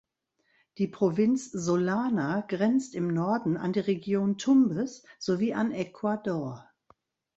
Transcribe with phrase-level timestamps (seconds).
[0.79, 6.67] Die Provinz Sullana grenzt im Norden an die Region Tumbes sowie an Ecuador.